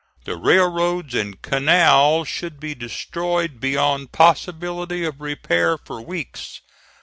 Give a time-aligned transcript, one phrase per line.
[0.25, 6.59] The railroads and canal should be destroyed beyond possibility of repairs for weeks.